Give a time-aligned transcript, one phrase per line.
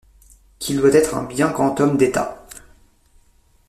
[0.57, 2.47] qu’il doit être un bien grand homme d’État.